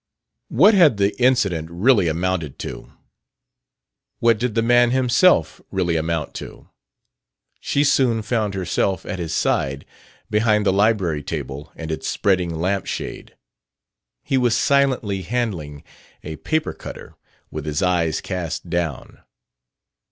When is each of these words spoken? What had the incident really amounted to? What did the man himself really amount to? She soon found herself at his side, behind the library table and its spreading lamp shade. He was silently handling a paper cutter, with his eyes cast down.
What 0.49 0.73
had 0.73 0.97
the 0.97 1.15
incident 1.21 1.69
really 1.69 2.07
amounted 2.07 2.57
to? 2.57 2.91
What 4.17 4.39
did 4.39 4.55
the 4.55 4.63
man 4.63 4.89
himself 4.89 5.61
really 5.69 5.95
amount 5.95 6.33
to? 6.41 6.69
She 7.59 7.83
soon 7.83 8.23
found 8.23 8.55
herself 8.55 9.05
at 9.05 9.19
his 9.19 9.31
side, 9.31 9.85
behind 10.27 10.65
the 10.65 10.73
library 10.73 11.21
table 11.21 11.71
and 11.75 11.91
its 11.91 12.07
spreading 12.07 12.49
lamp 12.55 12.87
shade. 12.87 13.37
He 14.23 14.39
was 14.39 14.57
silently 14.57 15.21
handling 15.21 15.83
a 16.23 16.37
paper 16.37 16.73
cutter, 16.73 17.13
with 17.51 17.67
his 17.67 17.83
eyes 17.83 18.21
cast 18.21 18.71
down. 18.71 19.21